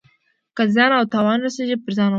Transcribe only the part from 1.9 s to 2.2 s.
ځان ومني.